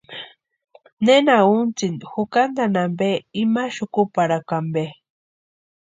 ¿Nena 1.05 1.35
untsini 1.59 2.05
jukantani 2.11 2.79
ampe, 2.85 3.09
imani 3.43 3.73
xukuparhakua 3.77 4.57
ampe? 4.61 4.83